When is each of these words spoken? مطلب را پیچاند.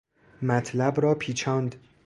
مطلب 0.41 0.99
را 0.99 1.13
پیچاند. 1.15 1.75